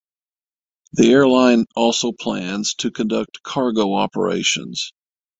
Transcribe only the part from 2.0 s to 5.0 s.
plans to conduct cargo operations.